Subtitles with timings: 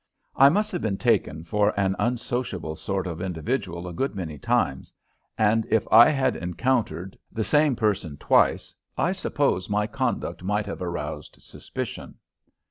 [0.35, 4.91] I must have been taken for an unsociable sort of individual a good many times,
[5.37, 10.81] and if I had encountered the same person twice I suppose my conduct might have
[10.81, 12.15] aroused suspicion.